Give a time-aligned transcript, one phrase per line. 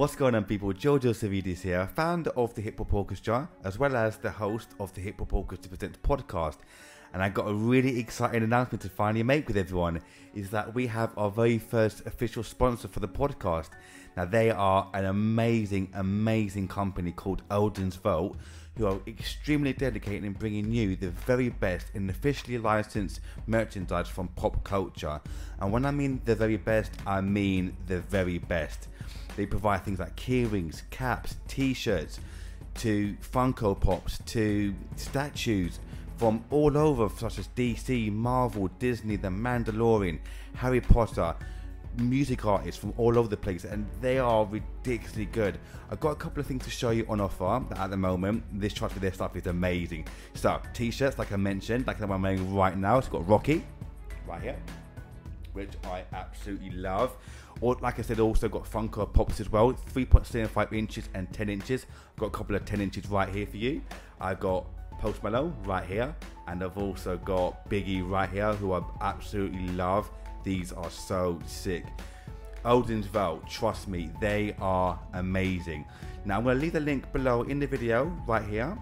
[0.00, 0.72] What's going on, people?
[0.72, 4.94] Jojo Savidis here, founder of the Hip Hop Orchestra, as well as the host of
[4.94, 6.56] the Hip Hop Orchestra Presents podcast.
[7.12, 10.00] And I got a really exciting announcement to finally make with everyone
[10.34, 13.72] is that we have our very first official sponsor for the podcast.
[14.16, 18.38] Now, they are an amazing, amazing company called Odin's Vault,
[18.78, 24.28] who are extremely dedicated in bringing you the very best in officially licensed merchandise from
[24.28, 25.20] pop culture.
[25.58, 28.88] And when I mean the very best, I mean the very best.
[29.36, 32.20] They provide things like keyrings, caps, t-shirts,
[32.76, 35.80] to Funko Pops, to statues
[36.16, 40.18] from all over, such as DC, Marvel, Disney, The Mandalorian,
[40.54, 41.34] Harry Potter,
[41.96, 45.58] music artists from all over the place, and they are ridiculously good.
[45.90, 48.44] I've got a couple of things to show you on offer at the moment.
[48.52, 50.06] This chart for their stuff is amazing.
[50.34, 52.98] So, t-shirts, like I mentioned, like I'm wearing right now.
[52.98, 53.64] It's got Rocky
[54.26, 54.56] right here,
[55.52, 57.16] which I absolutely love.
[57.60, 61.86] Or, like I said, also got Funko Pops as well, 3.75 inches and 10 inches.
[62.12, 63.82] I've got a couple of 10 inches right here for you.
[64.20, 64.66] I've got
[64.98, 66.14] Post Malone right here,
[66.46, 70.10] and I've also got Biggie right here, who I absolutely love.
[70.44, 71.84] These are so sick.
[72.64, 75.86] Odin's Vault, trust me, they are amazing.
[76.24, 78.76] Now I'm going to leave the link below in the video right here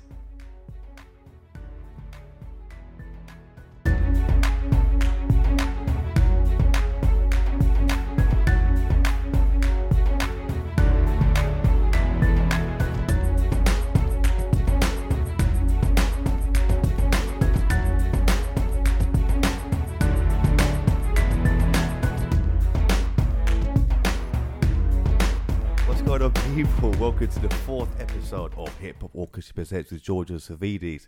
[27.21, 31.05] Welcome to the fourth episode of Hip Hop Orchestra Presents with Giorgio Savidis.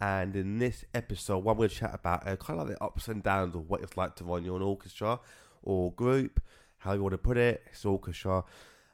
[0.00, 3.56] And in this episode, going to chat about kind of like the ups and downs
[3.56, 5.18] of what it's like to run your own orchestra
[5.64, 6.40] or group,
[6.76, 8.44] how you want to put it, it's orchestra.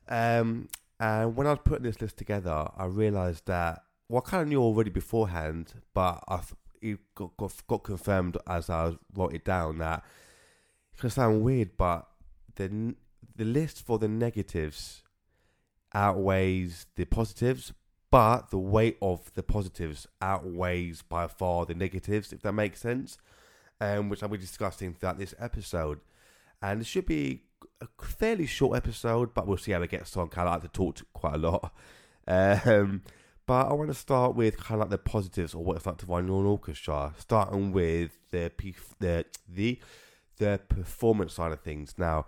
[0.09, 4.43] Um, and when I was putting this list together, I realised that, well, I kind
[4.45, 6.41] of knew already beforehand, but I
[7.15, 10.03] got, got, got confirmed as I wrote it down that
[10.95, 12.09] it's going to sound weird, but
[12.55, 12.95] the,
[13.37, 15.03] the list for the negatives
[15.95, 17.73] outweighs the positives,
[18.11, 23.19] but the weight of the positives outweighs by far the negatives, if that makes sense,
[23.81, 26.01] um, which I'll be discussing throughout this episode.
[26.63, 27.43] And it should be
[27.81, 30.29] a fairly short episode, but we'll see how it gets on.
[30.29, 31.75] Kind of like to talk quite a lot.
[32.27, 33.03] Um,
[33.47, 35.99] but I want to start with kind of like the positives or what it's like
[35.99, 38.51] to run own orchestra, starting with the
[38.99, 39.79] the the
[40.39, 41.95] the performance side of things.
[41.99, 42.27] Now,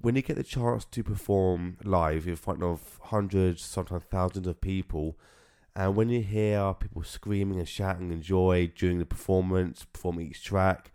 [0.00, 4.60] when you get the chance to perform live in front of hundreds, sometimes thousands of
[4.60, 5.18] people,
[5.74, 10.42] and when you hear people screaming and shouting in joy during the performance, performing each
[10.42, 10.92] track,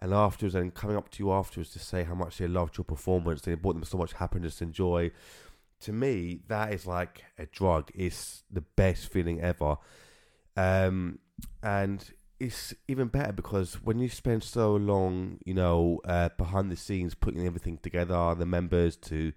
[0.00, 2.84] and afterwards, and coming up to you afterwards to say how much they loved your
[2.84, 5.10] performance, and it brought them so much happiness and joy.
[5.80, 7.90] To me, that is like a drug.
[7.94, 9.76] It's the best feeling ever.
[10.56, 11.18] Um,
[11.62, 12.04] and
[12.42, 17.14] it's even better because when you spend so long, you know, uh, behind the scenes
[17.14, 19.32] putting everything together, the members to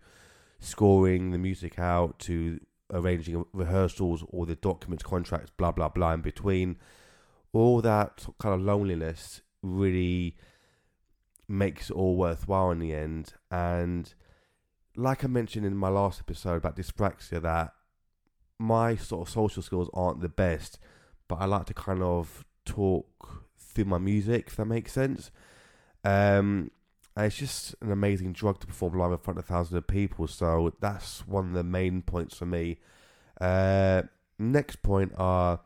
[0.60, 2.60] scoring the music out to
[2.92, 6.78] arranging rehearsals, all the documents, contracts, blah blah blah in between,
[7.54, 10.36] all that kind of loneliness really
[11.48, 13.34] makes it all worthwhile in the end.
[13.52, 14.12] And
[14.96, 17.72] like I mentioned in my last episode about dyspraxia, that
[18.58, 20.80] my sort of social skills aren't the best,
[21.28, 25.32] but I like to kind of talk through my music, if that makes sense.
[26.04, 26.72] Um,
[27.16, 30.28] and it's just an amazing drug to perform live in front of thousands of people.
[30.28, 32.78] So that's one of the main points for me.
[33.40, 34.04] Uh,
[34.38, 35.62] next point are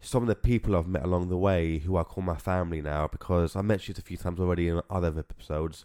[0.00, 3.06] some of the people I've met along the way who I call my family now
[3.06, 5.84] because I mentioned it a few times already in other episodes.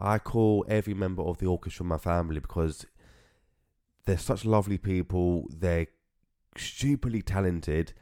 [0.00, 2.86] I call every member of the orchestra my family because
[4.04, 5.46] they're such lovely people.
[5.50, 5.86] They're
[6.56, 7.92] stupidly talented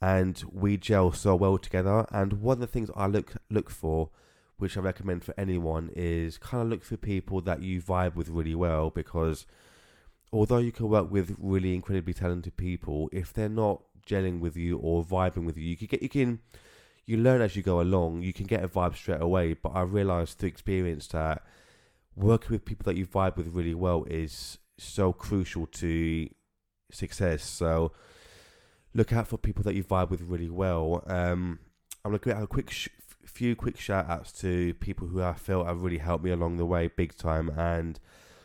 [0.00, 2.06] and we gel so well together.
[2.10, 4.10] And one of the things I look look for,
[4.56, 8.28] which I recommend for anyone, is kind of look for people that you vibe with
[8.28, 8.90] really well.
[8.90, 9.46] Because
[10.32, 14.78] although you can work with really incredibly talented people, if they're not gelling with you
[14.78, 16.40] or vibing with you, you can get you can
[17.06, 18.22] you learn as you go along.
[18.22, 19.54] You can get a vibe straight away.
[19.54, 21.42] But I realised through experience that
[22.14, 26.28] working with people that you vibe with really well is so crucial to
[26.90, 27.44] success.
[27.44, 27.92] So
[28.94, 31.04] look out for people that you vibe with really well.
[31.06, 31.58] Um,
[32.04, 32.88] I'm going to have a quick sh-
[33.24, 36.66] few quick shout outs to people who I felt have really helped me along the
[36.66, 37.50] way big time.
[37.50, 38.00] And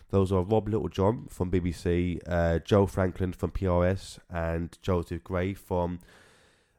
[0.10, 6.00] those are Rob Littlejohn from BBC, uh, Joe Franklin from PRS, and Joseph Gray from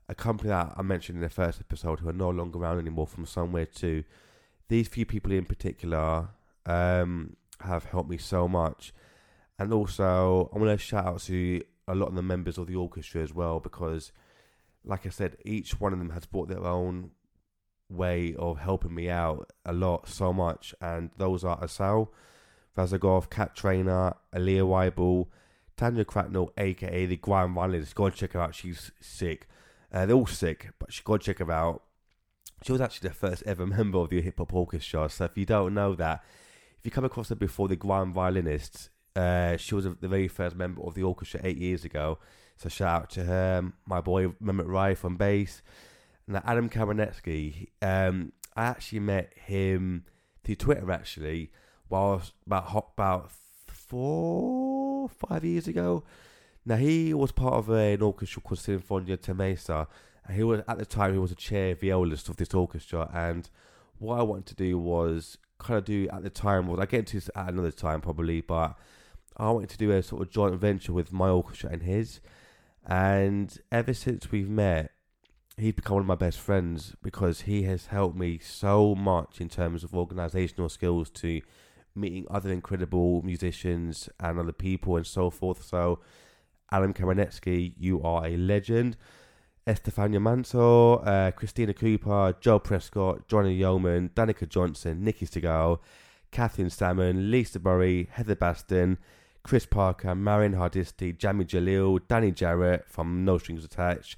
[0.09, 3.07] a company that I mentioned in the first episode who are no longer around anymore
[3.07, 4.05] from somewhere too.
[4.69, 6.29] These few people in particular
[6.65, 8.93] um, have helped me so much.
[9.59, 12.77] And also, I want to shout out to a lot of the members of the
[12.77, 14.13] orchestra as well because,
[14.85, 17.11] like I said, each one of them has brought their own
[17.89, 20.75] way of helping me out a lot, so much.
[20.81, 22.13] And those are Asal,
[22.77, 25.29] Vazagov, Cat Trainer, Aaliyah Weibel,
[25.77, 27.95] Tanya Cracknell, aka the Grand Violinist.
[27.95, 29.49] Go and check her out, she's sick.
[29.93, 31.83] Uh, they're all sick, but she go and check her out.
[32.65, 35.09] She was actually the first ever member of the hip hop orchestra.
[35.09, 36.25] So if you don't know that,
[36.79, 40.55] if you come across her before the Grand Violinist, uh, she was the very first
[40.55, 42.19] member of the orchestra eight years ago.
[42.57, 45.63] So shout out to her, my boy Mehmet Rai from bass.
[46.27, 50.05] Now Adam Kamenetsky, um, I actually met him
[50.45, 51.51] through Twitter actually,
[51.89, 53.31] while about about
[53.67, 56.05] four five years ago.
[56.65, 59.87] Now he was part of an orchestra called Sinfonia Tamesa,
[60.27, 63.11] and he was at the time he was a chair violist of this orchestra.
[63.15, 63.49] And
[63.99, 67.01] what I wanted to do was kind of do at the time was I get
[67.01, 68.77] into this at another time probably, but
[69.37, 72.21] I wanted to do a sort of joint venture with my orchestra and his.
[72.87, 74.93] And ever since we've met,
[75.57, 79.49] he's become one of my best friends because he has helped me so much in
[79.49, 81.41] terms of organizational skills to
[81.95, 85.65] meeting other incredible musicians and other people and so forth.
[85.65, 86.01] So,
[86.71, 88.97] Alan Kamenetsky, you are a legend.
[89.67, 95.81] Estefania Manso, uh, Christina Cooper, Joe Prescott, Johnny Yeoman, Danica Johnson, Nikki Segal,
[96.31, 98.99] Catherine Salmon, Lisa Burry, Heather Baston,
[99.47, 104.17] Chris Parker, Marion Hardisty, Jamie Jalil, Danny Jarrett from No Strings Attached,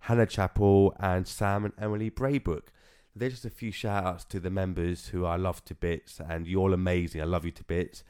[0.00, 2.72] Hannah Chappell, and Sam and Emily Braybrook.
[3.14, 6.48] There's just a few shout outs to the members who I love to bits, and
[6.48, 7.20] you're all amazing.
[7.20, 8.02] I love you to bits.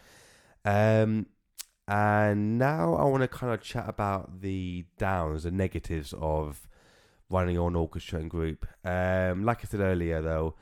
[0.65, 1.27] Um,
[1.87, 6.67] and now I want to kind of chat about the downs, the negatives of
[7.29, 8.67] running on orchestra and group.
[8.87, 10.55] Um, like I said earlier, though,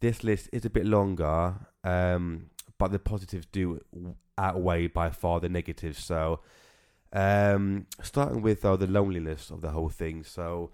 [0.00, 1.54] this list is a bit longer,
[1.84, 3.80] um, but the positives do
[4.38, 6.02] outweigh by far the negatives.
[6.04, 6.40] So,
[7.12, 10.24] um, starting with though the loneliness of the whole thing.
[10.24, 10.70] So,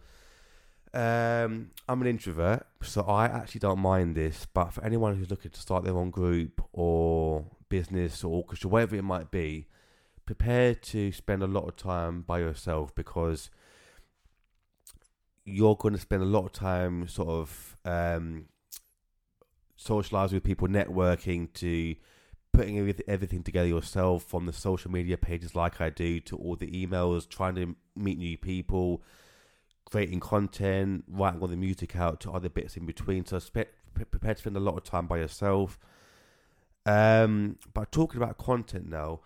[0.94, 4.46] um, I'm an introvert, so I actually don't mind this.
[4.52, 8.96] But for anyone who's looking to start their own group or business or orchestra, whatever
[8.96, 9.66] it might be,
[10.26, 13.50] prepare to spend a lot of time by yourself because
[15.44, 18.46] you're going to spend a lot of time sort of um,
[19.76, 21.96] socializing with people, networking to
[22.52, 26.70] putting everything together yourself from the social media pages like I do to all the
[26.70, 29.02] emails, trying to meet new people,
[29.90, 33.24] creating content, writing all the music out to other bits in between.
[33.24, 35.78] So spe- prepare to spend a lot of time by yourself.
[36.84, 39.20] Um, but talking about content now,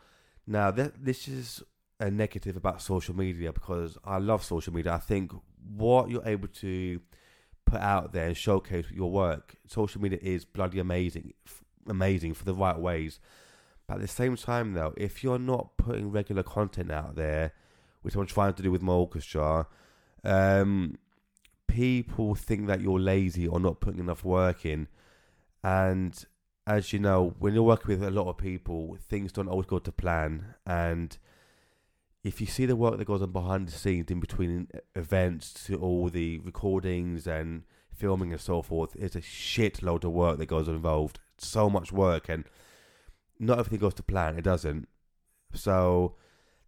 [0.46, 1.62] now th- this is
[1.99, 4.93] a negative about social media because I love social media.
[4.93, 5.32] I think
[5.75, 7.00] what you're able to
[7.64, 11.32] put out there and showcase your work, social media is bloody amazing
[11.88, 13.21] amazing for the right ways.
[13.87, 17.53] But at the same time, though, if you're not putting regular content out there,
[18.03, 19.67] which I'm trying to do with my orchestra,
[20.25, 20.99] um,
[21.69, 24.89] people think that you're lazy or not putting enough work in.
[25.63, 26.25] And
[26.67, 29.79] as you know, when you're working with a lot of people, things don't always go
[29.79, 30.55] to plan.
[30.67, 31.17] And
[32.25, 35.77] if you see the work that goes on behind the scenes in between events to
[35.81, 40.67] all the recordings and filming and so forth, it's a shitload of work that goes
[40.67, 42.44] involved so much work and
[43.38, 44.38] not everything goes to plan.
[44.38, 44.88] It doesn't.
[45.55, 46.16] So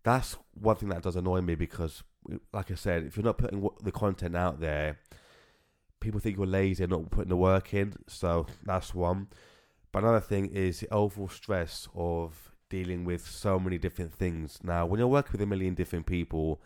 [0.02, 2.02] that's one thing that does annoy me because,
[2.52, 4.98] like I said, if you're not putting the content out there,
[6.00, 7.94] people think you're lazy and not putting the work in.
[8.06, 9.28] So that's one.
[9.92, 14.58] But another thing is the overall stress of dealing with so many different things.
[14.62, 16.60] Now, when you're working with a million different people,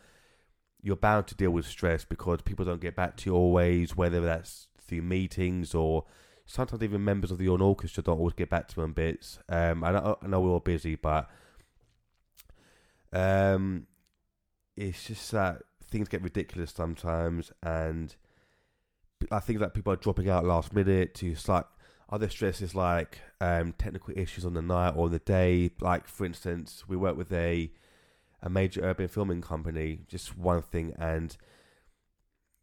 [0.82, 4.20] you're bound to deal with stress because people don't get back to you always, whether
[4.20, 6.04] that's through meetings or
[6.46, 9.38] sometimes even members of the own orchestra don't always get back to me on bits.
[9.48, 11.28] Um, I know, I know we're all busy, but
[13.12, 13.86] um,
[14.76, 18.14] it's just that things get ridiculous sometimes, and
[19.30, 21.66] I think that people are dropping out last minute to like
[22.10, 25.70] other stresses like um, technical issues on the night or the day.
[25.80, 27.70] Like for instance, we work with a
[28.42, 31.36] a major urban filming company, just one thing, and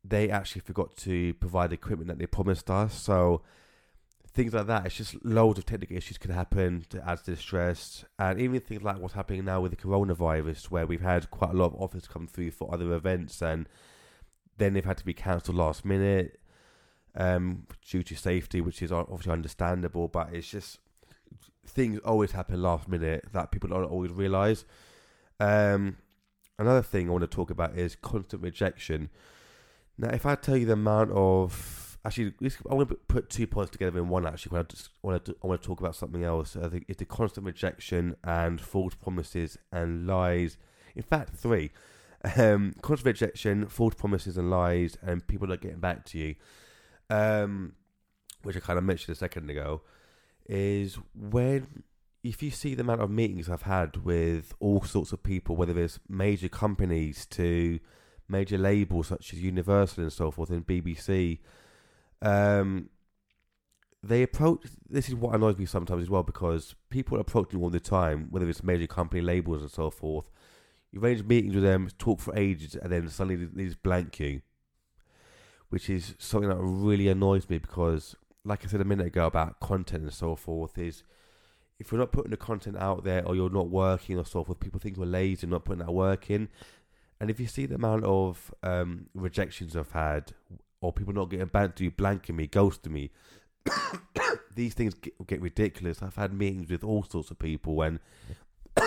[0.03, 2.93] they actually forgot to provide the equipment that they promised us.
[2.93, 3.41] So
[4.29, 4.85] things like that.
[4.85, 8.81] It's just loads of technical issues can happen to add to stress, and even things
[8.81, 12.07] like what's happening now with the coronavirus, where we've had quite a lot of offers
[12.07, 13.67] come through for other events, and
[14.57, 16.39] then they've had to be cancelled last minute
[17.15, 20.07] um, due to safety, which is obviously understandable.
[20.07, 20.79] But it's just
[21.65, 24.65] things always happen last minute that people don't always realise.
[25.39, 25.97] Um,
[26.57, 29.09] another thing I want to talk about is constant rejection.
[29.97, 32.33] Now, if I tell you the amount of actually,
[32.69, 34.25] I want to put two points together in one.
[34.25, 36.55] Actually, I just want to, I want to talk about something else.
[36.55, 40.57] I think it's the constant rejection and false promises and lies.
[40.95, 41.71] In fact, three:
[42.37, 46.35] um, constant rejection, false promises and lies, and people not getting back to you.
[47.09, 47.73] Um,
[48.43, 49.81] which I kind of mentioned a second ago,
[50.47, 51.83] is when
[52.23, 55.77] if you see the amount of meetings I've had with all sorts of people, whether
[55.79, 57.79] it's major companies to
[58.27, 61.39] major labels such as Universal and so forth, and BBC
[62.21, 62.89] um,
[64.01, 64.65] they approach.
[64.89, 68.27] This is what annoys me sometimes as well because people approach you all the time,
[68.29, 70.25] whether it's major company labels and so forth.
[70.91, 74.41] You arrange meetings with them, talk for ages, and then suddenly they just blank you,
[75.69, 79.59] which is something that really annoys me because, like I said a minute ago about
[79.59, 81.03] content and so forth, is
[81.77, 84.59] if you're not putting the content out there or you're not working or so forth,
[84.59, 86.49] people think you're lazy and not putting that work in.
[87.19, 90.33] And if you see the amount of um, rejections I've had
[90.81, 93.11] or people not getting back to you, blanking me, ghosting me.
[94.55, 96.01] These things get, get, ridiculous.
[96.01, 97.99] I've had meetings with all sorts of people when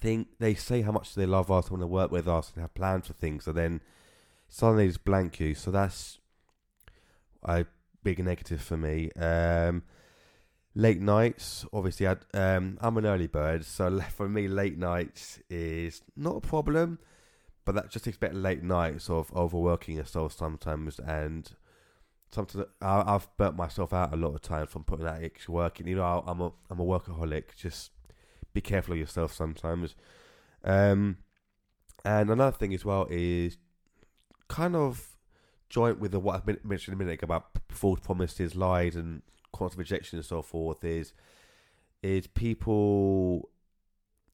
[0.00, 2.74] think they say how much they love us, want to work with us, and have
[2.74, 3.80] plans for things, and then
[4.48, 5.54] suddenly just blank you.
[5.54, 6.18] So that's
[7.42, 7.66] a
[8.02, 9.10] big negative for me.
[9.12, 9.82] Um,
[10.74, 16.02] late nights, obviously, I, um, I'm an early bird, so for me, late nights is
[16.16, 16.98] not a problem
[17.68, 21.50] but that just expect late nights of overworking yourself sometimes and
[22.30, 25.78] sometimes I, have burnt myself out a lot of times from putting that extra work
[25.78, 25.86] in.
[25.86, 27.56] You know, I'm a I'm a workaholic.
[27.58, 27.90] Just
[28.54, 29.94] be careful of yourself sometimes.
[30.64, 31.18] Um,
[32.06, 33.58] and another thing as well is
[34.48, 35.18] kind of
[35.68, 39.20] joint with the, what I mentioned a minute ago about false promises, lies, and
[39.52, 40.82] constant rejection and so forth.
[40.82, 41.12] Is
[42.02, 43.50] is people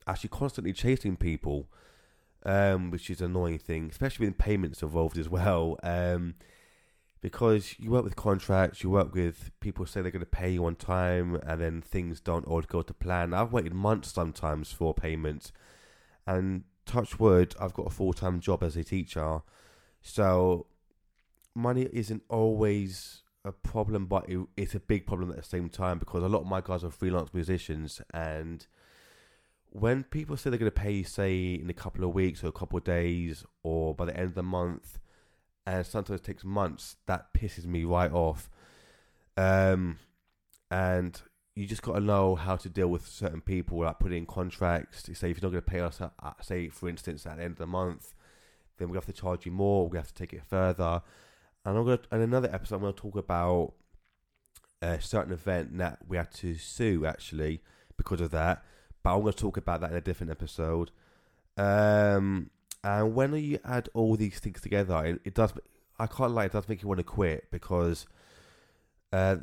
[0.07, 1.67] actually constantly chasing people
[2.45, 5.79] um, which is an annoying thing, especially with payments involved as well.
[5.83, 6.35] Um,
[7.21, 10.65] because you work with contracts, you work with people say they're going to pay you
[10.67, 13.33] on time, and then things don't always go to plan.
[13.33, 15.53] I've waited months sometimes for payments,
[16.27, 19.41] and touch wood, I've got a full time job as a teacher,
[20.03, 20.67] so
[21.55, 25.99] money isn't always a problem, but it, it's a big problem at the same time
[25.99, 28.67] because a lot of my guys are freelance musicians and
[29.75, 32.47] when people say they're going to pay you, say, in a couple of weeks or
[32.47, 35.00] a couple of days or by the end of the month,
[35.66, 38.49] and sometimes it takes months, that pisses me right off.
[39.37, 39.99] Um,
[40.71, 41.21] and
[41.57, 45.11] you just got to know how to deal with certain people, like putting in contracts.
[45.12, 46.12] Say if you're not going to pay us, at,
[46.45, 48.14] say for instance, at the end of the month,
[48.78, 49.88] then we have to charge you more.
[49.88, 51.02] We have to take it further.
[51.64, 53.73] And I'm going to, in another episode, I'm going to talk about
[54.81, 57.61] a certain event that we had to sue actually
[57.97, 58.62] because of that
[59.04, 60.90] but I'm going to talk about that in a different episode.
[61.56, 62.50] Um,
[62.82, 65.52] and when you add all these things together, it, it does.
[65.99, 68.06] I can't lie, it does make you want to quit because
[69.12, 69.37] uh,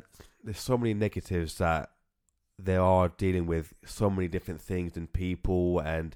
[0.44, 1.90] there's so many negatives that
[2.58, 6.14] they are dealing with so many different things and people, and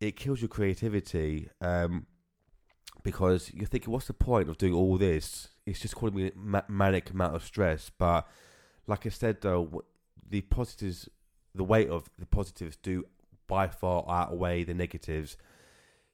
[0.00, 1.48] it kills your creativity.
[1.62, 2.06] Um,
[3.04, 5.48] because you're thinking, what's the point of doing all this?
[5.66, 7.90] It's just causing me a manic amount of stress.
[7.96, 8.26] But
[8.86, 9.84] like I said, though,
[10.28, 11.08] the positives
[11.54, 13.04] the weight of the positives do
[13.46, 15.36] by far outweigh the negatives.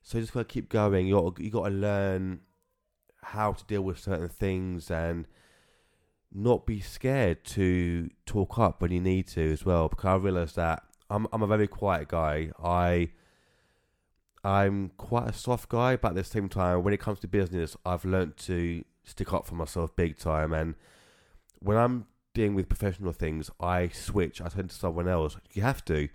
[0.02, 1.06] So you just gotta keep going.
[1.06, 2.40] You got you got to learn
[3.23, 5.26] how to deal with certain things and
[6.32, 9.88] not be scared to talk up when you need to as well.
[9.88, 12.50] Because I realised that I'm I'm a very quiet guy.
[12.62, 13.11] I
[14.42, 17.76] I'm quite a soft guy, but at the same time, when it comes to business,
[17.85, 20.52] I've learned to stick up for myself big time.
[20.52, 20.76] And
[21.59, 24.40] when I'm dealing with professional things, I switch.
[24.40, 25.37] I turn to someone else.
[25.52, 26.08] You have to.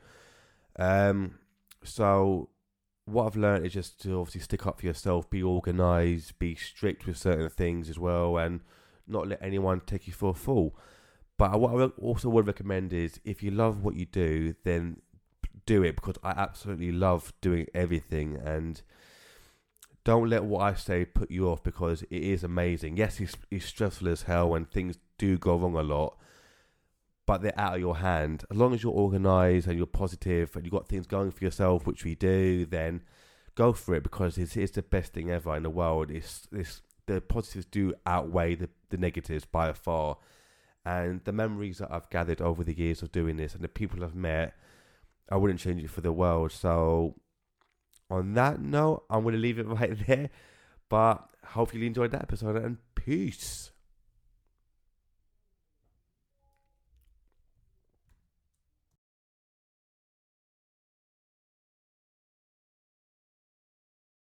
[0.78, 1.36] Um,
[1.84, 2.50] so
[3.06, 7.06] what I've learned is just to obviously stick up for yourself, be organised, be strict
[7.06, 8.62] with certain things as well, and
[9.08, 10.76] not let anyone take you for a fool.
[11.38, 15.02] But what I also would recommend is if you love what you do, then
[15.66, 18.82] do it because I absolutely love doing everything and
[20.04, 22.98] don't let what I say put you off because it is amazing.
[22.98, 26.18] Yes, it's, it's stressful as hell and things do go wrong a lot,
[27.26, 28.44] but they're out of your hand.
[28.52, 31.86] As long as you're organized and you're positive and you've got things going for yourself,
[31.86, 33.02] which we do, then
[33.56, 36.12] go for it because it's, it's the best thing ever in the world.
[36.12, 40.18] It's, it's the positives do outweigh the, the negatives by far.
[40.86, 44.04] And the memories that I've gathered over the years of doing this and the people
[44.04, 44.56] I've met,
[45.32, 46.52] I wouldn't change it for the world.
[46.52, 47.16] So,
[48.10, 50.30] on that note, I'm going to leave it right there.
[50.90, 53.72] But hopefully, you enjoyed that episode and peace.